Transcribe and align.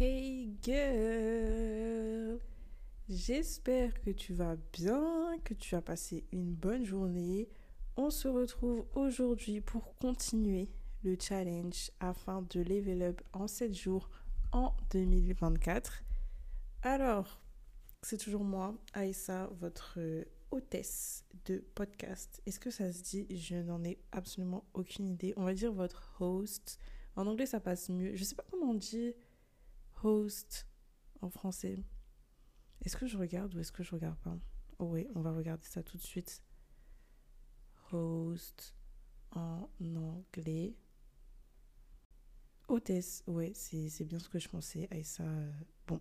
Hey 0.00 0.56
girl, 0.60 2.40
j'espère 3.08 4.00
que 4.00 4.10
tu 4.10 4.34
vas 4.34 4.56
bien, 4.72 5.38
que 5.44 5.54
tu 5.54 5.76
as 5.76 5.82
passé 5.82 6.24
une 6.32 6.52
bonne 6.52 6.84
journée. 6.84 7.48
On 7.96 8.10
se 8.10 8.26
retrouve 8.26 8.86
aujourd'hui 8.96 9.60
pour 9.60 9.94
continuer 9.98 10.68
le 11.04 11.16
challenge 11.16 11.92
afin 12.00 12.42
de 12.50 12.60
level 12.62 13.02
up 13.02 13.22
en 13.32 13.46
7 13.46 13.72
jours 13.72 14.10
en 14.50 14.74
2024. 14.90 16.02
Alors, 16.82 17.40
c'est 18.02 18.18
toujours 18.18 18.42
moi, 18.42 18.76
Aïssa, 18.94 19.48
votre 19.60 20.00
hôtesse 20.50 21.24
de 21.44 21.64
podcast. 21.76 22.42
Est-ce 22.46 22.58
que 22.58 22.72
ça 22.72 22.92
se 22.92 23.00
dit? 23.00 23.28
Je 23.30 23.54
n'en 23.54 23.84
ai 23.84 24.00
absolument 24.10 24.64
aucune 24.74 25.06
idée. 25.06 25.34
On 25.36 25.44
va 25.44 25.54
dire 25.54 25.72
votre 25.72 26.16
host. 26.20 26.80
En 27.14 27.28
anglais, 27.28 27.46
ça 27.46 27.60
passe 27.60 27.90
mieux. 27.90 28.16
Je 28.16 28.24
sais 28.24 28.34
pas 28.34 28.44
comment 28.50 28.72
on 28.72 28.74
dit 28.74 29.14
host 30.04 30.68
en 31.20 31.30
français. 31.30 31.82
Est-ce 32.82 32.96
que 32.96 33.06
je 33.06 33.16
regarde 33.16 33.54
ou 33.54 33.60
est-ce 33.60 33.72
que 33.72 33.82
je 33.82 33.90
regarde 33.90 34.18
pas? 34.18 34.38
Oh 34.78 34.84
oui, 34.84 35.08
on 35.14 35.20
va 35.20 35.32
regarder 35.32 35.66
ça 35.66 35.82
tout 35.82 35.96
de 35.96 36.02
suite. 36.02 36.42
Host 37.92 38.76
en 39.32 39.68
anglais. 39.80 40.76
Hôtesse, 42.68 43.24
ouais, 43.26 43.52
c'est 43.54 44.04
bien 44.04 44.18
ce 44.18 44.28
que 44.28 44.38
je 44.38 44.48
pensais. 44.48 44.88
Aïssa. 44.90 45.24
Bon. 45.86 46.00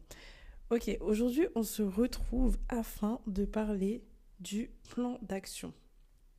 Ok, 0.69 0.97
aujourd'hui, 1.01 1.47
on 1.55 1.63
se 1.63 1.83
retrouve 1.83 2.57
afin 2.69 3.21
de 3.27 3.45
parler 3.45 4.03
du 4.39 4.71
plan 4.89 5.19
d'action. 5.21 5.73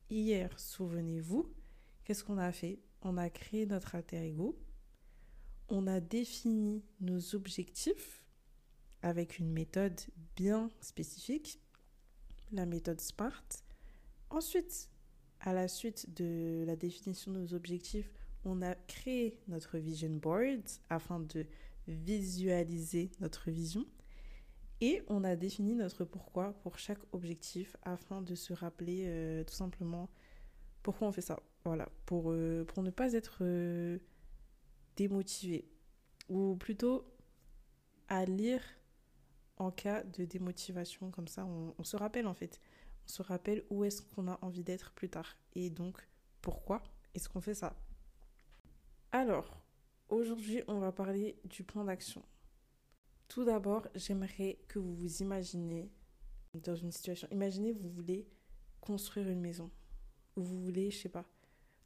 Hier, 0.09 0.59
souvenez-vous, 0.59 1.51
qu'est-ce 2.03 2.23
qu'on 2.23 2.37
a 2.37 2.51
fait? 2.51 2.79
On 3.01 3.17
a 3.17 3.29
créé 3.29 3.65
notre 3.65 3.95
alter 3.95 4.27
ego, 4.27 4.59
on 5.69 5.87
a 5.87 5.99
défini 5.99 6.83
nos 7.01 7.35
objectifs 7.35 8.23
avec 9.01 9.39
une 9.39 9.51
méthode 9.51 9.99
bien 10.35 10.71
spécifique, 10.81 11.59
la 12.51 12.65
méthode 12.65 13.01
SMART. 13.01 13.43
Ensuite, 14.29 14.89
à 15.39 15.53
la 15.53 15.67
suite 15.67 16.13
de 16.15 16.63
la 16.65 16.75
définition 16.75 17.31
de 17.31 17.39
nos 17.39 17.53
objectifs, 17.53 18.11
on 18.45 18.61
a 18.61 18.75
créé 18.75 19.39
notre 19.47 19.77
vision 19.77 20.09
board 20.09 20.63
afin 20.89 21.19
de 21.19 21.45
visualiser 21.87 23.11
notre 23.19 23.51
vision. 23.51 23.85
Et 24.81 25.03
on 25.07 25.23
a 25.23 25.35
défini 25.35 25.75
notre 25.75 26.03
pourquoi 26.03 26.53
pour 26.61 26.77
chaque 26.77 26.99
objectif 27.13 27.77
afin 27.83 28.21
de 28.21 28.35
se 28.35 28.53
rappeler 28.53 29.05
euh, 29.07 29.43
tout 29.43 29.53
simplement 29.53 30.09
pourquoi 30.83 31.07
on 31.07 31.11
fait 31.11 31.21
ça. 31.21 31.39
Voilà, 31.63 31.89
pour, 32.05 32.31
euh, 32.31 32.63
pour 32.65 32.83
ne 32.83 32.91
pas 32.91 33.13
être 33.13 33.39
euh, 33.41 33.97
démotivé. 34.95 35.69
Ou 36.29 36.55
plutôt 36.55 37.05
à 38.07 38.25
lire 38.25 38.61
en 39.57 39.71
cas 39.71 40.03
de 40.03 40.25
démotivation. 40.25 41.11
Comme 41.11 41.27
ça, 41.27 41.45
on, 41.45 41.83
se 41.83 41.97
rappelle 41.97 42.27
en 42.27 42.33
fait. 42.33 42.59
On 43.05 43.07
se 43.07 43.21
rappelle 43.21 43.63
où 43.69 43.83
est-ce 43.83 44.01
qu'on 44.01 44.27
a 44.27 44.39
envie 44.41 44.63
d'être 44.63 44.91
plus 44.91 45.09
tard. 45.09 45.37
Et 45.53 45.69
donc, 45.69 45.97
pourquoi 46.41 46.83
est-ce 47.13 47.29
qu'on 47.29 47.41
fait 47.41 47.53
ça? 47.53 47.75
Alors, 49.11 49.61
aujourd'hui, 50.09 50.61
on 50.67 50.79
va 50.79 50.91
parler 50.91 51.39
du 51.45 51.63
plan 51.63 51.85
d'action. 51.85 52.23
Tout 53.27 53.43
d'abord, 53.43 53.87
j'aimerais 53.95 54.59
que 54.67 54.79
vous 54.79 54.95
vous 54.95 55.21
imaginez 55.21 55.89
dans 56.53 56.75
une 56.75 56.91
situation. 56.91 57.27
Imaginez, 57.31 57.71
vous 57.71 57.89
voulez 57.89 58.27
construire 58.81 59.29
une 59.29 59.41
maison. 59.41 59.71
Ou 60.35 60.43
vous 60.43 60.61
voulez, 60.63 60.91
je 60.91 60.97
sais 60.97 61.09
pas. 61.09 61.25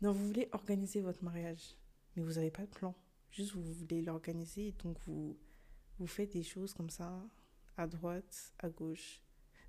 Non, 0.01 0.11
vous 0.11 0.25
voulez 0.25 0.49
organiser 0.51 1.01
votre 1.01 1.23
mariage. 1.23 1.75
Vous 2.21 2.33
n'avez 2.33 2.51
pas 2.51 2.65
de 2.65 2.71
plan. 2.71 2.95
Juste, 3.31 3.53
vous 3.53 3.61
voulez 3.61 4.01
l'organiser. 4.01 4.73
Donc, 4.83 4.97
vous, 5.05 5.37
vous 5.97 6.07
faites 6.07 6.33
des 6.33 6.43
choses 6.43 6.73
comme 6.73 6.89
ça, 6.89 7.21
à 7.77 7.87
droite, 7.87 8.53
à 8.59 8.69
gauche. 8.69 9.21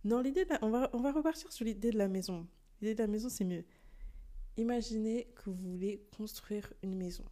Non, 0.05 0.21
l'idée 0.21 0.47
on, 0.63 0.71
va, 0.71 0.91
on 0.93 1.01
va 1.01 1.13
repartir 1.13 1.53
sur 1.53 1.65
l'idée 1.65 1.91
de 1.91 1.99
la 1.99 2.09
maison. 2.09 2.47
L'idée 2.81 2.95
de 2.95 3.03
la 3.03 3.09
maison, 3.09 3.29
c'est 3.29 3.45
mieux. 3.45 3.65
Imaginez 4.57 5.27
que 5.37 5.51
vous 5.51 5.73
voulez 5.73 6.07
construire 6.17 6.73
une 6.83 6.97
maison. 6.97 7.25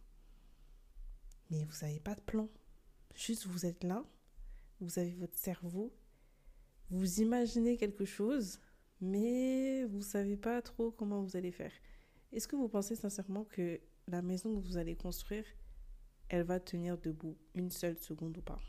Mais 1.49 1.63
vous 1.63 1.85
n'avez 1.85 1.99
pas 1.99 2.15
de 2.15 2.21
plan. 2.21 2.47
Juste, 3.15 3.47
vous 3.47 3.65
êtes 3.65 3.83
là, 3.83 4.05
vous 4.79 4.99
avez 4.99 5.13
votre 5.15 5.37
cerveau, 5.37 5.91
vous 6.89 7.21
imaginez 7.21 7.77
quelque 7.77 8.05
chose, 8.05 8.59
mais 9.01 9.83
vous 9.85 9.97
ne 9.97 10.03
savez 10.03 10.37
pas 10.37 10.61
trop 10.61 10.91
comment 10.91 11.21
vous 11.21 11.35
allez 11.35 11.51
faire. 11.51 11.71
Est-ce 12.31 12.47
que 12.47 12.55
vous 12.55 12.69
pensez 12.69 12.95
sincèrement 12.95 13.43
que 13.45 13.79
la 14.09 14.21
maison 14.21 14.55
que 14.55 14.65
vous 14.65 14.77
allez 14.77 14.95
construire, 14.95 15.45
elle 16.29 16.43
va 16.43 16.59
tenir 16.59 16.97
debout 16.97 17.37
une 17.55 17.69
seule 17.69 17.97
seconde 17.97 18.37
ou 18.37 18.41
pas 18.41 18.59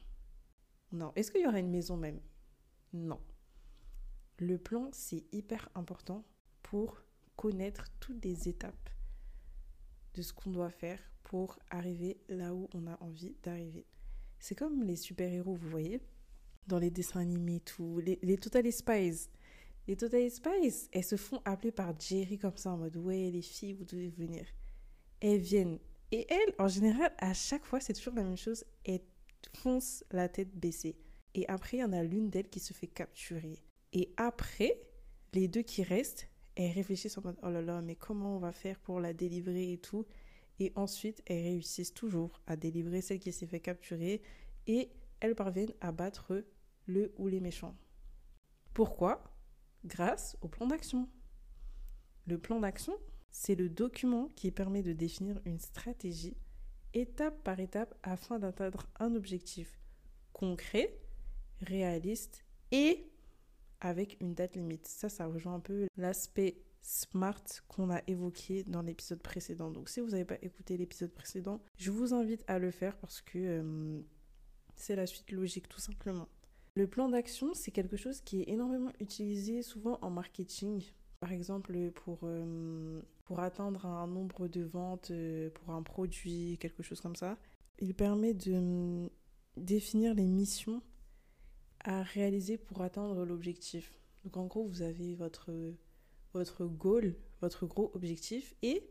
Non. 0.92 1.12
Est-ce 1.16 1.30
qu'il 1.30 1.42
y 1.42 1.46
aura 1.46 1.58
une 1.58 1.70
maison 1.70 1.96
même? 1.96 2.20
Non. 2.92 3.20
Le 4.38 4.58
plan, 4.58 4.88
c'est 4.92 5.24
hyper 5.32 5.68
important 5.74 6.24
pour 6.62 7.02
connaître 7.36 7.86
toutes 8.00 8.24
les 8.24 8.48
étapes 8.48 8.90
de 10.14 10.22
ce 10.22 10.32
qu'on 10.32 10.50
doit 10.50 10.70
faire 10.70 10.98
pour 11.22 11.58
arriver 11.70 12.20
là 12.28 12.54
où 12.54 12.68
on 12.74 12.86
a 12.86 13.00
envie 13.02 13.36
d'arriver. 13.42 13.86
C'est 14.38 14.54
comme 14.54 14.82
les 14.82 14.96
super-héros, 14.96 15.54
vous 15.54 15.68
voyez, 15.68 16.00
dans 16.66 16.78
les 16.78 16.90
dessins 16.90 17.20
animés, 17.20 17.60
tout. 17.60 17.98
Les, 18.00 18.18
les 18.22 18.38
Total 18.38 18.70
Spies. 18.72 19.28
Les 19.86 19.96
Total 19.96 20.30
Spies, 20.30 20.88
elles 20.92 21.04
se 21.04 21.16
font 21.16 21.40
appeler 21.44 21.72
par 21.72 21.98
Jerry 21.98 22.38
comme 22.38 22.56
ça, 22.56 22.72
en 22.72 22.78
mode 22.78 22.96
Ouais, 22.96 23.30
les 23.30 23.42
filles, 23.42 23.74
vous 23.74 23.84
devez 23.84 24.08
venir. 24.08 24.46
Elles 25.20 25.40
viennent. 25.40 25.78
Et 26.12 26.26
elles, 26.32 26.54
en 26.58 26.68
général, 26.68 27.12
à 27.18 27.34
chaque 27.34 27.64
fois, 27.64 27.80
c'est 27.80 27.92
toujours 27.92 28.14
la 28.14 28.24
même 28.24 28.36
chose. 28.36 28.64
Elles 28.84 29.04
foncent 29.54 30.04
la 30.10 30.28
tête 30.28 30.54
baissée. 30.54 30.96
Et 31.34 31.46
après, 31.48 31.76
il 31.76 31.80
y 31.80 31.84
en 31.84 31.92
a 31.92 32.02
l'une 32.02 32.30
d'elles 32.30 32.48
qui 32.48 32.60
se 32.60 32.72
fait 32.72 32.88
capturer. 32.88 33.62
Et 33.92 34.12
après, 34.16 34.80
les 35.32 35.48
deux 35.48 35.62
qui 35.62 35.82
restent, 35.82 36.28
elles 36.56 36.72
réfléchissent 36.72 37.16
en 37.18 37.22
mode 37.22 37.38
Oh 37.42 37.50
là 37.50 37.62
là, 37.62 37.80
mais 37.80 37.94
comment 37.94 38.36
on 38.36 38.40
va 38.40 38.52
faire 38.52 38.78
pour 38.80 39.00
la 39.00 39.12
délivrer 39.12 39.72
et 39.72 39.78
tout. 39.78 40.06
Et 40.58 40.72
ensuite, 40.74 41.22
elles 41.26 41.42
réussissent 41.44 41.94
toujours 41.94 42.40
à 42.46 42.56
délivrer 42.56 43.00
celle 43.00 43.20
qui 43.20 43.32
s'est 43.32 43.46
fait 43.46 43.60
capturer 43.60 44.22
et 44.66 44.90
elles 45.20 45.34
parviennent 45.34 45.72
à 45.80 45.92
battre 45.92 46.44
le 46.86 47.14
ou 47.16 47.28
les 47.28 47.40
méchants. 47.40 47.76
Pourquoi? 48.74 49.22
Grâce 49.84 50.36
au 50.42 50.48
plan 50.48 50.66
d'action. 50.66 51.08
Le 52.26 52.38
plan 52.38 52.60
d'action, 52.60 52.94
c'est 53.30 53.54
le 53.54 53.68
document 53.68 54.28
qui 54.36 54.50
permet 54.50 54.82
de 54.82 54.92
définir 54.92 55.40
une 55.44 55.58
stratégie 55.58 56.36
étape 56.94 57.42
par 57.44 57.60
étape 57.60 57.94
afin 58.02 58.38
d'atteindre 58.38 58.86
un 58.98 59.14
objectif 59.14 59.78
concret, 60.32 60.98
réaliste 61.60 62.44
et 62.72 63.06
avec 63.80 64.16
une 64.20 64.34
date 64.34 64.56
limite. 64.56 64.86
Ça, 64.86 65.08
ça 65.08 65.26
rejoint 65.26 65.54
un 65.54 65.60
peu 65.60 65.86
l'aspect 65.96 66.62
smart 66.82 67.44
qu'on 67.68 67.90
a 67.90 68.00
évoqué 68.06 68.64
dans 68.64 68.82
l'épisode 68.82 69.20
précédent. 69.20 69.70
Donc 69.70 69.88
si 69.88 70.00
vous 70.00 70.10
n'avez 70.10 70.24
pas 70.24 70.38
écouté 70.42 70.76
l'épisode 70.76 71.12
précédent, 71.12 71.60
je 71.76 71.90
vous 71.90 72.14
invite 72.14 72.44
à 72.46 72.58
le 72.58 72.70
faire 72.70 72.96
parce 72.96 73.20
que 73.20 73.38
euh, 73.38 74.00
c'est 74.76 74.96
la 74.96 75.06
suite 75.06 75.30
logique 75.32 75.68
tout 75.68 75.80
simplement. 75.80 76.28
Le 76.74 76.86
plan 76.86 77.08
d'action, 77.08 77.52
c'est 77.52 77.70
quelque 77.70 77.96
chose 77.96 78.20
qui 78.20 78.40
est 78.40 78.48
énormément 78.48 78.92
utilisé 79.00 79.62
souvent 79.62 79.98
en 80.02 80.10
marketing. 80.10 80.82
Par 81.20 81.32
exemple, 81.32 81.90
pour, 81.90 82.20
euh, 82.22 83.02
pour 83.24 83.40
atteindre 83.40 83.84
un 83.86 84.06
nombre 84.06 84.48
de 84.48 84.62
ventes 84.62 85.10
euh, 85.10 85.50
pour 85.50 85.74
un 85.74 85.82
produit, 85.82 86.56
quelque 86.58 86.82
chose 86.82 87.00
comme 87.00 87.16
ça. 87.16 87.38
Il 87.78 87.94
permet 87.94 88.34
de 88.34 89.10
définir 89.56 90.14
les 90.14 90.26
missions 90.26 90.82
à 91.84 92.02
réaliser 92.02 92.56
pour 92.58 92.82
atteindre 92.82 93.24
l'objectif. 93.24 93.98
Donc 94.24 94.36
en 94.36 94.46
gros, 94.46 94.64
vous 94.66 94.82
avez 94.82 95.14
votre 95.14 95.50
votre 96.32 96.64
goal, 96.64 97.16
votre 97.40 97.66
gros 97.66 97.90
objectif, 97.94 98.54
et 98.62 98.88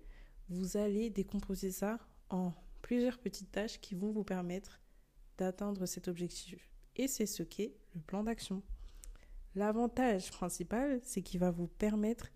vous 0.49 0.77
allez 0.77 1.09
décomposer 1.09 1.71
ça 1.71 1.99
en 2.29 2.53
plusieurs 2.81 3.17
petites 3.17 3.51
tâches 3.51 3.79
qui 3.79 3.95
vont 3.95 4.11
vous 4.11 4.23
permettre 4.23 4.81
d'atteindre 5.37 5.85
cet 5.85 6.07
objectif. 6.07 6.69
Et 6.95 7.07
c'est 7.07 7.25
ce 7.25 7.43
qu'est 7.43 7.75
le 7.95 8.01
plan 8.01 8.23
d'action. 8.23 8.61
L'avantage 9.55 10.31
principal, 10.31 10.99
c'est 11.03 11.21
qu'il 11.21 11.39
va 11.39 11.51
vous 11.51 11.67
permettre 11.67 12.29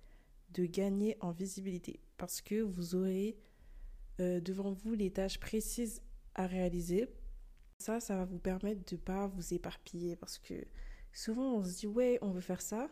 de 0.52 0.66
gagner 0.66 1.18
en 1.22 1.32
visibilité 1.32 2.00
parce 2.18 2.42
que 2.42 2.62
vous 2.62 2.96
aurez 2.96 3.38
euh, 4.20 4.40
devant 4.40 4.72
vous 4.72 4.94
les 4.94 5.12
tâches 5.12 5.40
précises 5.40 6.02
à 6.36 6.48
réaliser. 6.48 7.08
Ça, 7.80 8.00
ça 8.00 8.16
va 8.18 8.26
vous 8.26 8.40
permettre 8.40 8.84
de 8.86 8.96
ne 8.96 9.02
pas 9.02 9.28
vous 9.28 9.54
éparpiller 9.54 10.16
parce 10.16 10.38
que 10.38 10.54
souvent 11.12 11.56
on 11.56 11.64
se 11.64 11.80
dit 11.80 11.88
ouais, 11.88 12.20
on 12.22 12.32
veut 12.32 12.42
faire 12.42 12.62
ça, 12.62 12.90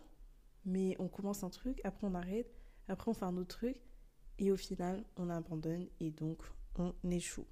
mais 0.65 0.95
on 1.00 1.07
commence 1.07 1.44
un 1.44 1.50
truc, 1.50 1.81
après 1.83 2.07
on 2.07 2.15
arrête, 2.15 2.51
après 2.88 3.09
on 3.09 3.13
fait 3.13 3.25
un 3.25 3.38
autre 3.38 3.57
truc, 3.57 3.81
et 4.41 4.51
au 4.51 4.57
final, 4.57 5.03
on 5.18 5.29
abandonne 5.29 5.88
et 6.00 6.12
donc 6.12 6.41
on 6.75 6.94
échoue. 7.09 7.45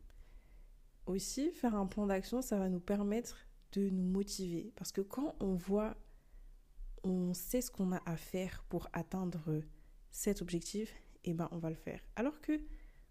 Aussi, 1.05 1.51
faire 1.51 1.75
un 1.75 1.85
plan 1.85 2.07
d'action, 2.07 2.41
ça 2.41 2.57
va 2.57 2.69
nous 2.69 2.79
permettre 2.79 3.37
de 3.73 3.89
nous 3.89 4.03
motiver. 4.03 4.73
Parce 4.75 4.91
que 4.91 5.01
quand 5.01 5.35
on 5.39 5.53
voit, 5.53 5.95
on 7.03 7.33
sait 7.33 7.61
ce 7.61 7.71
qu'on 7.71 7.91
a 7.91 8.01
à 8.05 8.15
faire 8.15 8.63
pour 8.69 8.87
atteindre 8.93 9.61
cet 10.11 10.41
objectif, 10.41 10.91
et 11.23 11.31
eh 11.31 11.33
ben 11.33 11.47
on 11.51 11.57
va 11.57 11.69
le 11.69 11.75
faire. 11.75 12.01
Alors 12.15 12.39
que 12.41 12.59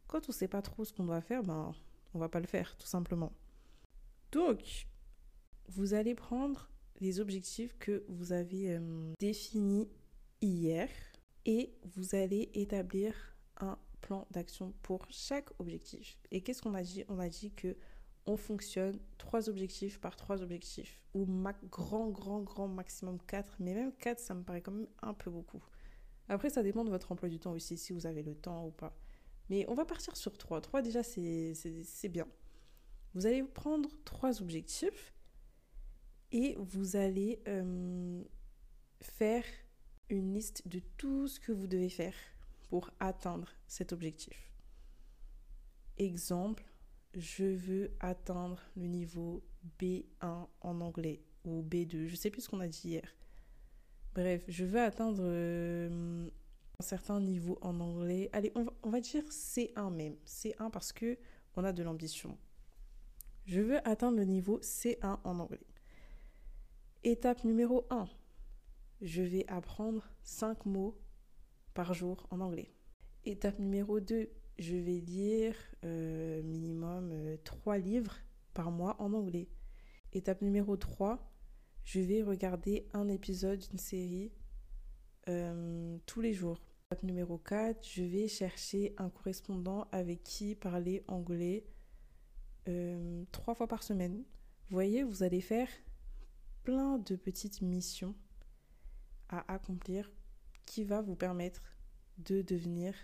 quand 0.07 0.29
on 0.29 0.33
sait 0.33 0.49
pas 0.49 0.63
trop 0.63 0.85
ce 0.85 0.93
qu'on 0.93 1.05
doit 1.05 1.21
faire, 1.21 1.43
ben 1.43 1.73
on 2.15 2.19
va 2.19 2.29
pas 2.29 2.41
le 2.41 2.47
faire, 2.47 2.77
tout 2.77 2.87
simplement. 2.87 3.33
Donc, 4.33 4.87
vous 5.69 5.95
allez 5.95 6.15
prendre 6.15 6.71
les 7.01 7.21
objectifs 7.21 7.77
que 7.79 8.05
vous 8.09 8.33
avez 8.33 8.77
euh, 8.77 9.13
définis 9.19 9.89
hier 10.41 10.89
et 11.45 11.73
vous 11.85 12.15
allez 12.15 12.51
établir 12.55 13.15
un 13.61 13.79
plan 14.01 14.27
d'action 14.31 14.73
pour 14.83 15.07
chaque 15.11 15.49
objectif. 15.61 16.19
Et 16.31 16.41
qu'est-ce 16.41 16.63
qu'on 16.63 16.75
a 16.75 16.83
dit? 16.83 17.05
On 17.09 17.19
a 17.19 17.29
dit 17.29 17.53
que 17.53 17.77
on 18.29 18.37
fonctionne 18.37 19.01
trois 19.17 19.49
objectifs 19.49 19.99
par 19.99 20.15
trois 20.15 20.43
objectifs 20.43 21.01
ou 21.15 21.27
grand 21.71 22.11
grand 22.11 22.41
grand 22.41 22.69
maximum 22.69 23.19
quatre 23.27 23.57
mais 23.59 23.75
même 23.75 23.93
quatre 23.93 24.21
ça 24.21 24.35
me 24.35 24.43
paraît 24.43 24.61
quand 24.61 24.73
même 24.73 24.87
un 25.03 25.15
peu 25.15 25.31
beaucoup. 25.31 25.63
Après 26.29 26.51
ça 26.51 26.63
dépend 26.63 26.85
de 26.85 26.91
votre 26.91 27.11
emploi 27.11 27.31
du 27.31 27.41
temps 27.41 27.53
aussi 27.53 27.79
si 27.79 27.95
vous 27.95 28.07
avez 28.07 28.23
le 28.23 28.35
temps 28.35 28.67
ou 28.67 28.71
pas. 28.71 28.95
Mais 29.49 29.65
on 29.69 29.75
va 29.75 29.87
partir 29.87 30.15
sur 30.15 30.37
trois. 30.37 30.61
Trois 30.61 30.83
déjà 30.83 31.03
c'est 31.03 32.09
bien. 32.11 32.29
Vous 33.15 33.25
allez 33.25 33.43
prendre 33.43 33.89
trois 34.05 34.43
objectifs 34.43 35.15
et 36.31 36.55
vous 36.59 36.97
allez 36.97 37.43
euh, 37.49 38.23
faire 39.01 39.45
une 40.11 40.35
liste 40.35 40.69
de 40.69 40.81
tout 40.99 41.29
ce 41.29 41.41
que 41.41 41.53
vous 41.53 41.67
devez 41.67 41.89
faire 41.89 42.15
pour 42.69 42.91
atteindre 43.01 43.49
cet 43.67 43.95
objectif. 43.95 44.53
Exemple, 45.97 46.68
je 47.19 47.45
veux 47.45 47.91
atteindre 48.01 48.61
le 48.77 48.87
niveau 48.87 49.45
B1 49.81 50.47
en 50.61 50.81
anglais 50.81 51.21
ou 51.45 51.63
B2, 51.63 52.07
je 52.07 52.17
sais 52.17 52.31
plus 52.31 52.43
ce 52.43 52.49
qu'on 52.49 52.61
a 52.61 52.69
dit 52.69 52.89
hier. 52.89 53.03
Bref, 54.15 54.45
je 54.49 54.65
veux 54.65 54.81
atteindre 54.81 55.23
euh, 55.23 56.29
un 56.81 56.83
certain 56.83 57.21
niveau 57.21 57.59
en 57.61 57.79
anglais. 57.81 58.31
Allez, 58.33 58.53
on 58.55 58.91
va, 58.91 59.01
dire 59.01 59.25
C1 59.25 59.93
même. 59.93 60.17
C1 60.27 60.71
parce 60.71 60.93
que 60.93 61.19
on 61.57 61.65
a 61.65 61.73
de 61.73 61.83
l'ambition. 61.83 62.39
Je 63.47 63.61
veux 63.61 63.87
atteindre 63.89 64.19
le 64.19 64.25
niveau 64.25 64.59
C1 64.61 65.19
en 65.25 65.39
anglais. 65.39 65.67
Étape 67.05 67.45
numéro 67.45 67.87
1. 67.91 68.09
Je 69.01 69.23
vais 69.23 69.45
apprendre 69.49 70.09
5 70.23 70.67
mots 70.67 70.99
par 71.75 71.95
jour 71.95 72.27
en 72.31 72.41
anglais. 72.41 72.73
Étape 73.25 73.59
numéro 73.59 74.01
2. 74.01 74.31
Je 74.59 74.75
vais 74.75 75.01
lire 75.01 75.55
euh, 75.85 76.43
minimum 76.43 77.13
3 77.45 77.75
euh, 77.75 77.79
livres 77.79 78.17
par 78.55 78.71
mois 78.71 78.97
en 79.01 79.13
anglais. 79.13 79.49
Étape 80.13 80.43
numéro 80.43 80.77
3. 80.77 81.33
Je 81.85 82.01
vais 82.01 82.23
regarder 82.23 82.89
un 82.93 83.09
épisode 83.09 83.61
d'une 83.61 83.79
série 83.79 84.33
euh, 85.29 85.97
tous 86.07 86.21
les 86.21 86.33
jours. 86.33 86.61
Étape 86.87 87.05
numéro 87.05 87.39
4. 87.39 87.87
Je 87.87 88.03
vais 88.03 88.29
chercher 88.29 88.95
un 88.99 89.11
correspondant 89.11 89.87
avec 89.93 90.23
qui 90.25 90.55
parler 90.55 91.05
anglais 91.07 91.65
euh, 92.69 93.25
trois 93.31 93.55
fois 93.55 93.69
par 93.69 93.83
semaine. 93.83 94.17
Vous 94.17 94.75
voyez, 94.75 95.05
vous 95.05 95.23
allez 95.23 95.41
faire 95.41 95.69
plein 96.65 96.99
de 96.99 97.17
petites 97.17 97.63
missions 97.63 98.15
à 99.29 99.53
accomplir 99.53 100.11
qui 100.67 100.85
va 100.85 101.01
vous 101.01 101.17
permettre 101.17 101.63
de 102.19 102.43
devenir, 102.43 102.95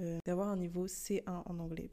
euh, 0.00 0.18
d'avoir 0.24 0.48
un 0.48 0.56
niveau 0.56 0.86
C1 0.86 1.22
en 1.26 1.58
anglais. 1.58 1.90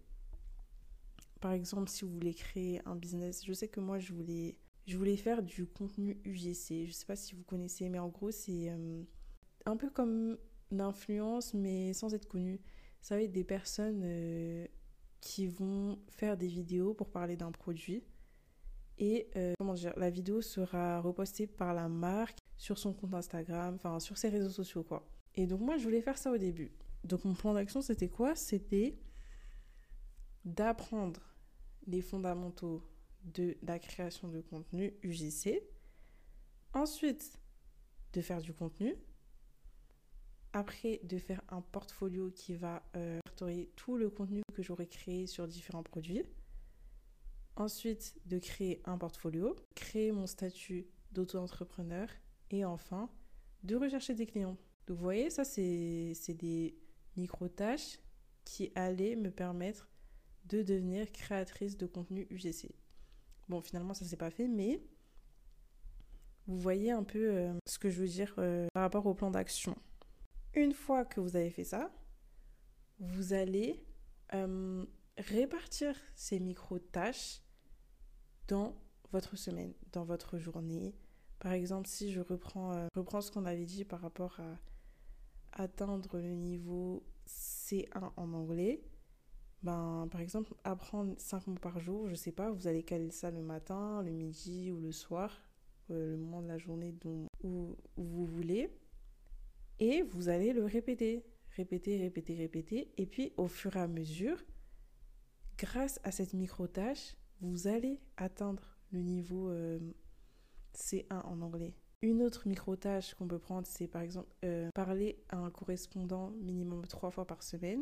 Par 1.41 1.51
exemple, 1.51 1.89
si 1.89 2.03
vous 2.05 2.11
voulez 2.11 2.33
créer 2.33 2.81
un 2.85 2.95
business, 2.95 3.45
je 3.45 3.53
sais 3.53 3.67
que 3.67 3.79
moi 3.79 3.99
je 3.99 4.13
voulais, 4.13 4.57
je 4.87 4.97
voulais 4.97 5.17
faire 5.17 5.43
du 5.43 5.65
contenu 5.67 6.19
UGC. 6.25 6.85
Je 6.87 6.91
sais 6.91 7.05
pas 7.05 7.15
si 7.15 7.35
vous 7.35 7.43
connaissez, 7.43 7.89
mais 7.89 7.99
en 7.99 8.09
gros 8.09 8.31
c'est 8.31 8.69
euh, 8.69 9.03
un 9.65 9.77
peu 9.77 9.89
comme 9.89 10.37
l'influence, 10.71 11.53
mais 11.53 11.93
sans 11.93 12.13
être 12.13 12.27
connu. 12.27 12.59
Ça 13.01 13.15
va 13.15 13.21
être 13.21 13.31
des 13.31 13.43
personnes 13.43 14.03
qui 15.21 15.47
vont 15.47 15.99
faire 16.09 16.37
des 16.37 16.47
vidéos 16.47 16.93
pour 16.93 17.11
parler 17.11 17.35
d'un 17.35 17.51
produit. 17.51 18.03
Et 18.97 19.29
euh, 19.35 19.53
comment 19.57 19.73
dire, 19.73 19.93
la 19.97 20.09
vidéo 20.09 20.41
sera 20.41 21.01
repostée 21.01 21.47
par 21.47 21.73
la 21.73 21.89
marque 21.89 22.37
sur 22.57 22.77
son 22.77 22.93
compte 22.93 23.13
Instagram, 23.13 23.75
enfin 23.75 23.99
sur 23.99 24.17
ses 24.17 24.29
réseaux 24.29 24.49
sociaux 24.49 24.83
quoi. 24.83 25.05
Et 25.35 25.47
donc 25.47 25.59
moi 25.59 25.77
je 25.77 25.83
voulais 25.83 26.01
faire 26.01 26.17
ça 26.17 26.31
au 26.31 26.37
début. 26.37 26.71
Donc 27.05 27.23
mon 27.23 27.33
plan 27.33 27.53
d'action 27.53 27.81
c'était 27.81 28.09
quoi? 28.09 28.35
C'était 28.35 28.97
d'apprendre 30.43 31.21
les 31.87 32.01
fondamentaux 32.01 32.83
de 33.23 33.57
la 33.63 33.79
création 33.79 34.27
de 34.27 34.41
contenu 34.41 34.93
UGC. 35.03 35.61
Ensuite, 36.73 37.39
de 38.13 38.21
faire 38.21 38.41
du 38.41 38.53
contenu. 38.53 38.95
Après, 40.53 40.99
de 41.03 41.17
faire 41.17 41.41
un 41.49 41.61
portfolio 41.61 42.31
qui 42.31 42.55
va 42.55 42.81
euh, 42.95 43.19
tout 43.75 43.97
le 43.97 44.09
contenu 44.09 44.41
que 44.53 44.63
j'aurais 44.63 44.87
créé 44.87 45.27
sur 45.27 45.47
différents 45.47 45.83
produits. 45.83 46.23
Ensuite, 47.55 48.15
de 48.25 48.39
créer 48.39 48.81
un 48.85 48.97
portfolio, 48.97 49.55
créer 49.75 50.11
mon 50.11 50.27
statut 50.27 50.87
d'auto-entrepreneur 51.11 52.07
et 52.51 52.65
enfin, 52.65 53.09
de 53.63 53.75
rechercher 53.75 54.13
des 54.13 54.25
clients. 54.25 54.57
Donc 54.87 54.97
vous 54.97 55.03
voyez, 55.03 55.29
ça 55.29 55.43
c'est 55.43 56.33
des 56.33 56.77
micro-tâches 57.17 57.99
qui 58.43 58.71
allaient 58.75 59.15
me 59.15 59.31
permettre 59.31 59.89
de 60.45 60.61
devenir 60.61 61.11
créatrice 61.11 61.77
de 61.77 61.87
contenu 61.87 62.27
UGC. 62.29 62.75
Bon, 63.49 63.61
finalement, 63.61 63.93
ça 63.93 64.05
s'est 64.05 64.17
pas 64.17 64.29
fait, 64.29 64.47
mais 64.47 64.81
vous 66.47 66.57
voyez 66.57 66.91
un 66.91 67.03
peu 67.03 67.31
euh, 67.31 67.53
ce 67.65 67.79
que 67.79 67.89
je 67.89 67.99
veux 67.99 68.07
dire 68.07 68.33
euh, 68.37 68.67
par 68.73 68.83
rapport 68.83 69.05
au 69.05 69.13
plan 69.13 69.31
d'action. 69.31 69.75
Une 70.53 70.73
fois 70.73 71.05
que 71.05 71.19
vous 71.19 71.35
avez 71.35 71.49
fait 71.49 71.63
ça, 71.63 71.91
vous 72.99 73.33
allez 73.33 73.83
euh, 74.33 74.85
répartir 75.17 75.95
ces 76.15 76.39
micro-tâches 76.39 77.41
dans 78.47 78.79
votre 79.11 79.35
semaine, 79.35 79.73
dans 79.91 80.05
votre 80.05 80.37
journée. 80.37 80.95
Par 81.39 81.51
exemple, 81.51 81.87
si 81.87 82.11
je 82.11 82.21
reprends, 82.21 82.87
reprends 82.95 83.21
ce 83.21 83.31
qu'on 83.31 83.45
avait 83.45 83.65
dit 83.65 83.85
par 83.85 84.01
rapport 84.01 84.39
à 84.39 84.57
atteindre 85.55 86.19
le 86.19 86.33
niveau 86.33 87.03
C1 87.27 88.11
en 88.15 88.33
anglais, 88.33 88.83
ben, 89.63 90.07
par 90.11 90.21
exemple, 90.21 90.53
apprendre 90.63 91.15
5 91.17 91.47
mots 91.47 91.55
par 91.55 91.79
jour, 91.79 92.07
je 92.07 92.15
sais 92.15 92.31
pas, 92.31 92.51
vous 92.51 92.67
allez 92.67 92.83
caler 92.83 93.09
ça 93.09 93.31
le 93.31 93.41
matin, 93.41 94.03
le 94.03 94.11
midi 94.11 94.71
ou 94.71 94.79
le 94.79 94.91
soir, 94.91 95.41
euh, 95.89 96.11
le 96.11 96.17
moment 96.17 96.41
de 96.41 96.47
la 96.47 96.57
journée 96.57 96.93
où 97.43 97.75
vous 97.97 98.25
voulez, 98.25 98.69
et 99.79 100.03
vous 100.03 100.29
allez 100.29 100.53
le 100.53 100.65
répéter 100.65 101.25
répéter, 101.55 101.97
répéter, 101.97 102.35
répéter. 102.35 102.93
Et 102.97 103.05
puis, 103.05 103.33
au 103.37 103.47
fur 103.47 103.75
et 103.75 103.79
à 103.79 103.87
mesure, 103.87 104.43
grâce 105.57 105.99
à 106.03 106.11
cette 106.11 106.33
micro-tâche, 106.33 107.15
vous 107.41 107.67
allez 107.67 107.99
atteindre 108.17 108.77
le 108.91 109.01
niveau 109.01 109.49
euh, 109.49 109.79
C1 110.73 111.21
en 111.23 111.41
anglais. 111.41 111.73
Une 112.05 112.21
autre 112.21 112.47
micro-tâche 112.47 113.15
qu'on 113.15 113.27
peut 113.27 113.39
prendre, 113.39 113.65
c'est 113.65 113.87
par 113.87 114.03
exemple 114.03 114.29
euh, 114.43 114.69
parler 114.75 115.17
à 115.29 115.37
un 115.37 115.49
correspondant 115.49 116.29
minimum 116.39 116.85
trois 116.85 117.09
fois 117.09 117.25
par 117.25 117.41
semaine. 117.41 117.79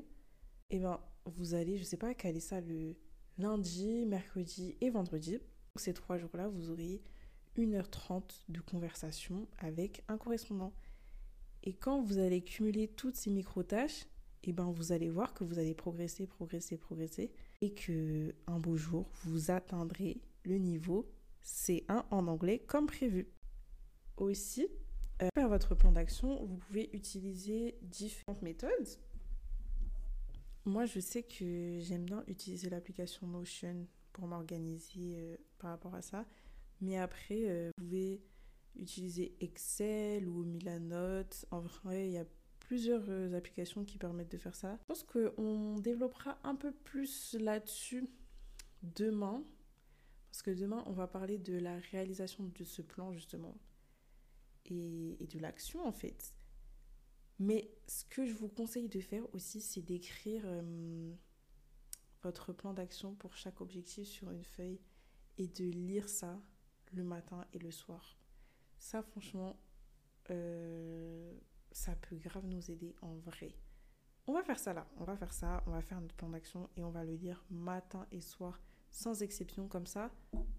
Et 0.70 0.78
eh 0.78 0.80
ben, 0.80 1.02
vous 1.26 1.56
allez, 1.56 1.78
je 1.78 1.84
sais 1.84 1.98
pas, 1.98 2.14
caler 2.14 2.40
ça 2.40 2.62
le 2.62 2.96
lundi, 3.38 4.06
mercredi 4.06 4.78
et 4.80 4.90
vendredi. 4.92 5.40
Ces 5.76 5.94
trois 5.94 6.18
jours-là, 6.18 6.48
vous 6.48 6.70
aurez 6.72 7.02
1h30 7.58 8.46
de 8.48 8.62
conversation 8.62 9.50
avec 9.58 10.06
un 10.08 10.18
correspondant. 10.18 10.72
Et 11.64 11.74
quand 11.74 12.02
vous 12.02 12.18
allez 12.18 12.46
cumuler 12.46 12.88
toutes 12.88 13.18
ces 13.18 13.30
micro-tâches, 13.30 14.04
et 14.46 14.52
eh 14.52 14.54
ben 14.54 14.72
vous 14.72 14.94
allez 14.94 15.10
voir 15.10 15.34
que 15.34 15.44
vous 15.44 15.60
allez 15.60 15.74
progresser, 15.74 16.28
progresser, 16.28 16.78
progresser 16.78 17.34
et 17.60 17.74
que 17.74 18.34
un 18.48 18.60
beau 18.60 18.78
jour, 18.78 19.10
vous 19.26 19.52
atteindrez 19.52 20.22
le 20.46 20.60
niveau 20.60 21.12
C1 21.44 22.06
en 22.10 22.28
anglais 22.30 22.60
comme 22.60 22.86
prévu. 22.88 23.28
Aussi, 24.18 24.68
euh, 25.22 25.28
faire 25.36 25.50
votre 25.50 25.76
plan 25.76 25.92
d'action, 25.92 26.46
vous 26.46 26.58
pouvez 26.58 26.90
utiliser 26.94 27.78
différentes 27.82 28.42
méthodes. 28.42 28.88
Moi, 30.66 30.86
je 30.86 31.00
sais 31.00 31.24
que 31.24 31.80
j'aime 31.82 32.06
bien 32.06 32.24
utiliser 32.28 32.70
l'application 32.70 33.28
Notion 33.28 33.86
pour 34.14 34.28
m'organiser 34.28 35.16
euh, 35.18 35.36
par 35.58 35.72
rapport 35.72 35.96
à 35.96 36.02
ça. 36.02 36.26
Mais 36.80 36.98
après, 36.98 37.50
euh, 37.50 37.72
vous 37.78 37.84
pouvez 37.84 38.22
utiliser 38.76 39.36
Excel 39.42 40.28
ou 40.28 40.44
Milanote. 40.44 41.46
En 41.52 41.60
vrai, 41.60 42.08
il 42.08 42.14
y 42.14 42.18
a 42.18 42.26
plusieurs 42.60 43.04
euh, 43.10 43.34
applications 43.36 43.84
qui 43.84 43.98
permettent 43.98 44.32
de 44.32 44.38
faire 44.38 44.56
ça. 44.56 44.78
Je 44.82 44.86
pense 44.88 45.04
qu'on 45.04 45.76
développera 45.80 46.40
un 46.44 46.56
peu 46.56 46.72
plus 46.72 47.36
là-dessus 47.40 48.08
demain. 48.84 49.44
Parce 50.32 50.42
que 50.42 50.52
demain, 50.52 50.84
on 50.88 50.94
va 50.94 51.08
parler 51.08 51.38
de 51.38 51.58
la 51.58 51.78
réalisation 51.92 52.46
de 52.58 52.64
ce 52.64 52.82
plan, 52.82 53.12
justement. 53.14 53.56
Et, 54.66 55.28
de 55.28 55.40
l'action, 55.40 55.86
en 55.86 55.92
fait. 55.92 56.34
Mais 57.40 57.70
ce 57.88 58.06
que 58.06 58.26
je 58.26 58.34
vous 58.34 58.48
conseille 58.48 58.88
de 58.88 59.00
faire 59.00 59.24
aussi, 59.34 59.62
c'est 59.62 59.82
d'écrire 59.82 60.44
euh, 60.46 61.14
votre 62.22 62.54
plan 62.54 62.74
d'action 62.74 63.16
pour 63.16 63.36
chaque 63.36 63.62
objectif 63.62 64.08
sur 64.08 64.32
une 64.32 64.44
feuille 64.44 64.80
et 65.38 65.48
de 65.48 65.66
lire 65.66 66.08
ça 66.08 66.40
le 66.94 67.04
matin 67.04 67.46
et 67.54 67.60
le 67.60 67.72
soir. 67.72 68.18
Ça, 68.78 69.02
franchement, 69.02 69.60
euh, 70.30 71.34
ça 71.72 71.96
peut 71.96 72.16
grave 72.16 72.46
nous 72.46 72.72
aider 72.72 72.96
en 73.02 73.16
vrai. 73.16 73.56
On 74.28 74.34
va 74.34 74.44
faire 74.44 74.60
ça 74.60 74.74
là, 74.74 74.88
on 74.98 75.04
va 75.04 75.18
faire 75.18 75.34
ça, 75.34 75.64
on 75.68 75.72
va 75.72 75.82
faire 75.82 76.00
notre 76.00 76.16
plan 76.16 76.30
d'action 76.30 76.70
et 76.78 76.84
on 76.84 76.92
va 76.92 77.04
le 77.04 77.16
lire 77.16 77.44
matin 77.50 78.08
et 78.12 78.22
soir 78.22 78.62
sans 78.94 79.24
exception 79.24 79.68
comme 79.68 79.88
ça, 79.88 80.12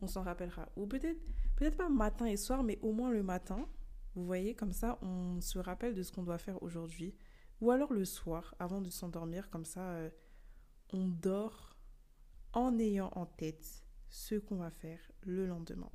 on 0.02 0.06
s'en 0.08 0.23
rappellera. 0.23 0.68
Ou 0.76 0.87
peut-être 0.87 1.18
peut 1.18 1.32
peut-être 1.56 1.76
pas 1.76 1.88
matin 1.88 2.26
et 2.26 2.37
soir, 2.37 2.62
mais 2.62 2.78
au 2.82 2.92
moins 2.92 3.11
le 3.11 3.23
matin. 3.23 3.66
Vous 4.14 4.25
voyez, 4.25 4.54
comme 4.54 4.73
ça, 4.73 4.99
on 5.02 5.40
se 5.40 5.59
rappelle 5.59 5.94
de 5.94 6.02
ce 6.02 6.12
qu'on 6.12 6.23
doit 6.23 6.38
faire 6.38 6.62
aujourd'hui. 6.62 7.14
Ou 7.61 7.71
alors 7.71 7.92
le 7.92 8.04
soir, 8.04 8.54
avant 8.59 8.80
de 8.80 8.90
s'endormir, 8.90 9.50
comme 9.50 9.64
ça, 9.64 9.94
euh, 9.94 10.11
on 10.92 11.09
dort 11.09 11.76
en 12.52 12.78
ayant 12.78 13.11
en 13.14 13.26
tête 13.26 13.85
ce 14.09 14.37
qu'on 14.37 14.56
va 14.56 14.71
faire 14.71 15.00
le 15.23 15.47
lendemain. 15.47 15.90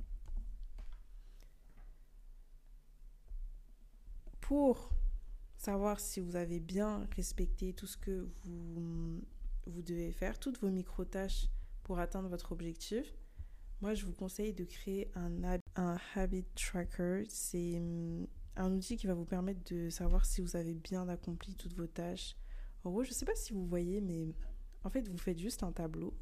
Pour 4.40 4.90
savoir 5.56 6.00
si 6.00 6.20
vous 6.20 6.36
avez 6.36 6.60
bien 6.60 7.06
respecté 7.16 7.72
tout 7.72 7.86
ce 7.86 7.96
que 7.96 8.28
vous, 8.44 9.22
vous 9.66 9.82
devez 9.82 10.12
faire, 10.12 10.38
toutes 10.38 10.58
vos 10.60 10.70
micro-tâches 10.70 11.48
pour 11.82 11.98
atteindre 11.98 12.28
votre 12.28 12.52
objectif, 12.52 13.14
moi 13.80 13.94
je 13.94 14.04
vous 14.04 14.12
conseille 14.12 14.52
de 14.52 14.64
créer 14.64 15.10
un, 15.14 15.98
habit 16.14 16.44
tracker. 16.54 17.24
C'est 17.28 17.76
hum, 17.78 18.26
un 18.56 18.72
outil 18.72 18.96
qui 18.96 19.06
va 19.06 19.14
vous 19.14 19.24
permettre 19.24 19.60
de 19.72 19.90
savoir 19.90 20.24
si 20.26 20.40
vous 20.40 20.56
avez 20.56 20.74
bien 20.74 21.08
accompli 21.08 21.54
toutes 21.54 21.74
vos 21.74 21.86
tâches. 21.86 22.36
En 22.84 22.90
gros, 22.90 23.04
je 23.04 23.10
ne 23.10 23.14
sais 23.14 23.26
pas 23.26 23.34
si 23.34 23.52
vous 23.52 23.66
voyez, 23.66 24.00
mais 24.00 24.34
en 24.84 24.90
fait, 24.90 25.08
vous 25.08 25.18
faites 25.18 25.38
juste 25.38 25.62
un 25.62 25.72
tableau 25.72 26.14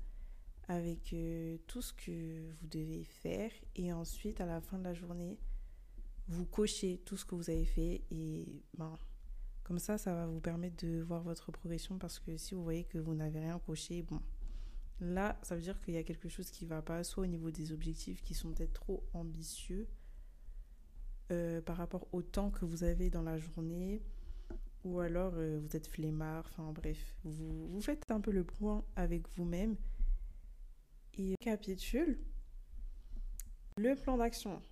avec 0.68 1.12
euh, 1.12 1.56
tout 1.66 1.80
ce 1.80 1.92
que 1.92 2.50
vous 2.60 2.66
devez 2.66 3.04
faire 3.04 3.50
et 3.74 3.92
ensuite, 3.92 4.40
à 4.40 4.46
la 4.46 4.60
fin 4.60 4.78
de 4.78 4.84
la 4.84 4.94
journée, 4.94 5.38
vous 6.28 6.44
cochez 6.44 6.98
tout 7.06 7.16
ce 7.16 7.24
que 7.24 7.34
vous 7.34 7.48
avez 7.48 7.64
fait 7.64 8.02
et 8.10 8.62
ben, 8.76 8.98
comme 9.62 9.78
ça, 9.78 9.98
ça 9.98 10.14
va 10.14 10.26
vous 10.26 10.40
permettre 10.40 10.84
de 10.84 11.00
voir 11.00 11.22
votre 11.22 11.52
progression 11.52 11.98
parce 11.98 12.18
que 12.18 12.36
si 12.36 12.54
vous 12.54 12.62
voyez 12.62 12.84
que 12.84 12.98
vous 12.98 13.14
n'avez 13.14 13.40
rien 13.40 13.58
coché, 13.58 14.02
bon, 14.02 14.20
là, 15.00 15.38
ça 15.42 15.54
veut 15.54 15.62
dire 15.62 15.80
qu'il 15.80 15.94
y 15.94 15.98
a 15.98 16.02
quelque 16.02 16.28
chose 16.28 16.50
qui 16.50 16.64
ne 16.64 16.70
va 16.70 16.82
pas, 16.82 17.04
soit 17.04 17.24
au 17.24 17.26
niveau 17.26 17.50
des 17.50 17.72
objectifs 17.72 18.22
qui 18.22 18.34
sont 18.34 18.52
peut-être 18.52 18.72
trop 18.72 19.04
ambitieux 19.14 19.88
euh, 21.30 21.60
par 21.60 21.76
rapport 21.76 22.06
au 22.12 22.22
temps 22.22 22.50
que 22.50 22.64
vous 22.64 22.84
avez 22.84 23.10
dans 23.10 23.22
la 23.22 23.38
journée, 23.38 24.02
ou 24.84 25.00
alors 25.00 25.34
euh, 25.36 25.60
vous 25.60 25.76
êtes 25.76 25.86
flemmard, 25.86 26.46
enfin 26.50 26.72
bref, 26.72 27.16
vous, 27.24 27.68
vous 27.68 27.80
faites 27.80 28.10
un 28.10 28.20
peu 28.20 28.30
le 28.30 28.44
point 28.44 28.84
avec 28.96 29.28
vous-même. 29.36 29.76
Et 31.14 31.34
capitule, 31.40 32.18
le 33.76 33.94
plan 33.94 34.16
d'action, 34.16 34.62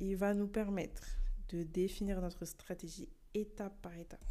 il 0.00 0.16
va 0.16 0.32
nous 0.32 0.48
permettre 0.48 1.04
de 1.50 1.62
définir 1.62 2.20
notre 2.20 2.44
stratégie 2.44 3.08
étape 3.34 3.80
par 3.82 3.96
étape. 3.96 4.24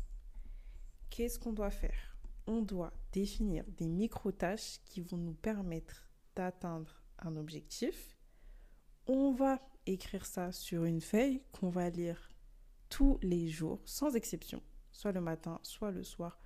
Qu'est-ce 1.10 1.38
qu'on 1.38 1.54
doit 1.54 1.70
faire? 1.70 2.18
On 2.48 2.62
doit 2.62 2.94
définir 3.14 3.64
des 3.78 3.88
micro-tâches 3.88 4.80
qui 4.86 5.02
vont 5.02 5.18
nous 5.18 5.36
permettre 5.36 6.10
d'atteindre 6.36 7.02
un 7.20 7.38
objectif. 7.38 8.18
On 9.08 9.32
va 9.32 9.62
écrire 9.86 10.26
ça 10.26 10.52
sur 10.52 10.84
une 10.84 11.02
feuille 11.02 11.42
qu'on 11.52 11.70
va 11.70 11.90
lire 11.90 12.30
tous 12.90 13.20
les 13.22 13.48
jours, 13.48 13.82
sans 13.86 14.16
exception, 14.16 14.62
soit 14.92 15.12
le 15.12 15.22
matin, 15.22 15.60
soit 15.64 15.92
le 15.92 16.04
soir, 16.04 16.40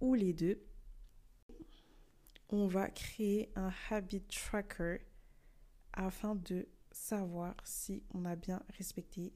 ou 0.00 0.14
les 0.14 0.32
deux. 0.32 0.62
On 2.48 2.66
va 2.66 2.90
créer 2.90 3.52
un 3.56 3.70
habit 3.90 4.22
tracker 4.22 4.98
afin 5.92 6.34
de 6.34 6.68
savoir 6.90 7.54
si 7.64 8.02
on 8.12 8.24
a 8.24 8.36
bien 8.36 8.62
respecté 8.76 9.32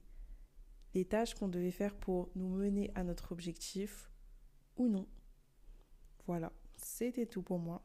les 0.95 1.05
tâches 1.05 1.35
qu'on 1.35 1.49
devait 1.49 1.71
faire 1.71 1.97
pour 1.97 2.31
nous 2.35 2.49
mener 2.49 2.91
à 2.95 3.05
notre 3.05 3.33
objectif 3.33 4.11
ou 4.77 4.89
non. 4.89 5.07
Voilà, 6.27 6.53
c'était 6.85 7.27
tout 7.27 7.43
pour 7.43 7.59
moi. 7.59 7.83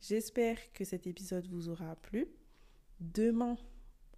J'espère 0.00 0.58
que 0.72 0.84
cet 0.84 1.06
épisode 1.06 1.46
vous 1.48 1.68
aura 1.68 1.96
plu. 1.96 2.26
Demain, 3.00 3.56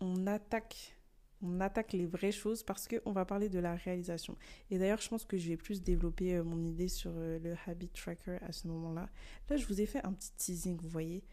on 0.01 0.27
attaque, 0.27 0.97
on 1.43 1.61
attaque 1.61 1.93
les 1.93 2.07
vraies 2.07 2.33
choses 2.33 2.63
parce 2.63 2.87
qu'on 2.87 3.13
va 3.13 3.25
parler 3.25 3.49
de 3.49 3.59
la 3.59 3.75
réalisation. 3.75 4.37
Et 4.71 4.79
d'ailleurs, 4.79 5.01
je 5.01 5.09
pense 5.09 5.25
que 5.25 5.37
je 5.37 5.49
vais 5.49 5.57
plus 5.57 5.83
développer 5.83 6.37
euh, 6.37 6.45
mon 6.45 6.65
idée 6.65 6.89
sur 6.89 7.13
euh, 7.15 7.39
le 7.41 7.57
habit 7.67 7.89
tracker 7.89 8.39
à 8.43 8.53
ce 8.53 8.69
moment-là. 8.69 9.09
Là, 9.49 9.57
je 9.57 9.67
vous 9.67 9.81
ai 9.81 9.87
fait 9.87 10.05
un 10.05 10.13
petit 10.13 10.33
teasing, 10.37 10.79
vous 10.81 10.89
voyez. 10.89 11.25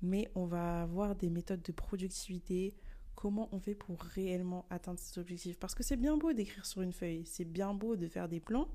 Mais 0.00 0.30
on 0.34 0.46
va 0.46 0.86
voir 0.86 1.16
des 1.16 1.28
méthodes 1.28 1.62
de 1.62 1.72
productivité, 1.72 2.74
comment 3.16 3.48
on 3.52 3.58
fait 3.58 3.74
pour 3.74 3.98
réellement 4.00 4.64
atteindre 4.70 4.98
ces 4.98 5.18
objectifs. 5.18 5.58
Parce 5.58 5.74
que 5.74 5.82
c'est 5.82 5.96
bien 5.96 6.16
beau 6.16 6.32
d'écrire 6.32 6.66
sur 6.66 6.82
une 6.82 6.92
feuille, 6.92 7.26
c'est 7.26 7.44
bien 7.44 7.74
beau 7.74 7.96
de 7.96 8.06
faire 8.06 8.28
des 8.28 8.40
plans, 8.40 8.68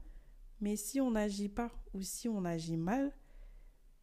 mais 0.61 0.75
si 0.75 1.01
on 1.01 1.11
n'agit 1.11 1.49
pas 1.49 1.71
ou 1.93 2.01
si 2.01 2.29
on 2.29 2.45
agit 2.45 2.77
mal, 2.77 3.13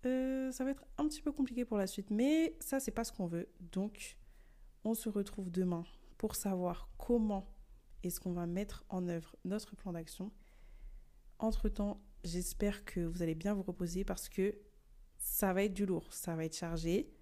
euh, 0.04 0.50
ça 0.50 0.64
va 0.64 0.70
être 0.70 0.84
un 0.98 1.06
petit 1.08 1.22
peu 1.22 1.32
compliqué 1.32 1.64
pour 1.64 1.76
la 1.76 1.86
suite. 1.86 2.10
Mais 2.10 2.56
ça, 2.60 2.80
c'est 2.80 2.90
pas 2.90 3.04
ce 3.04 3.12
qu'on 3.12 3.26
veut. 3.26 3.48
Donc, 3.60 4.16
on 4.84 4.94
se 4.94 5.08
retrouve 5.08 5.50
demain 5.50 5.84
pour 6.18 6.34
savoir 6.34 6.88
comment 6.98 7.48
est-ce 8.02 8.20
qu'on 8.20 8.32
va 8.32 8.46
mettre 8.46 8.84
en 8.88 9.08
œuvre 9.08 9.36
notre 9.44 9.76
plan 9.76 9.92
d'action. 9.92 10.32
Entre-temps, 11.38 12.00
j'espère 12.24 12.84
que 12.84 13.00
vous 13.00 13.22
allez 13.22 13.34
bien 13.34 13.54
vous 13.54 13.62
reposer 13.62 14.04
parce 14.04 14.28
que 14.28 14.54
ça 15.18 15.52
va 15.52 15.64
être 15.64 15.74
du 15.74 15.86
lourd, 15.86 16.12
ça 16.12 16.34
va 16.34 16.44
être 16.44 16.56
chargé. 16.56 17.12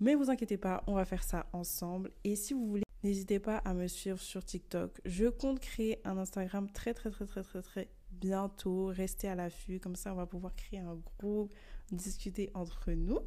Mais 0.00 0.14
vous 0.16 0.30
inquiétez 0.30 0.56
pas, 0.56 0.82
on 0.88 0.94
va 0.94 1.04
faire 1.04 1.22
ça 1.22 1.48
ensemble. 1.52 2.10
Et 2.24 2.34
si 2.34 2.54
vous 2.54 2.66
voulez, 2.66 2.82
n'hésitez 3.04 3.38
pas 3.38 3.58
à 3.58 3.74
me 3.74 3.86
suivre 3.86 4.20
sur 4.20 4.44
TikTok. 4.44 5.00
Je 5.04 5.26
compte 5.26 5.60
créer 5.60 6.00
un 6.04 6.18
Instagram 6.18 6.68
très 6.70 6.94
très 6.94 7.10
très 7.10 7.26
très 7.26 7.42
très 7.42 7.62
très 7.62 7.88
bientôt. 8.12 8.86
Restez 8.86 9.28
à 9.28 9.34
l'affût, 9.34 9.80
comme 9.80 9.96
ça 9.96 10.12
on 10.12 10.16
va 10.16 10.26
pouvoir 10.26 10.54
créer 10.54 10.80
un 10.80 10.96
groupe, 10.96 11.52
discuter 11.90 12.50
entre 12.54 12.92
nous. 12.92 13.18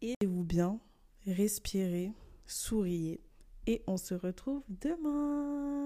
Et 0.00 0.14
vous 0.24 0.44
bien, 0.44 0.80
respirez, 1.26 2.12
souriez 2.46 3.20
et 3.66 3.82
on 3.86 3.96
se 3.96 4.14
retrouve 4.14 4.62
demain. 4.68 5.72